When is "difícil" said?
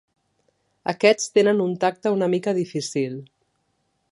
2.61-3.21